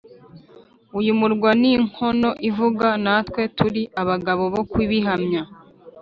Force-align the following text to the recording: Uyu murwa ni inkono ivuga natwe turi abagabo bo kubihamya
Uyu 0.99 1.11
murwa 1.19 1.49
ni 1.61 1.69
inkono 1.77 2.29
ivuga 2.49 2.87
natwe 3.05 3.41
turi 3.57 3.83
abagabo 4.01 4.43
bo 4.53 4.61
kubihamya 4.71 5.41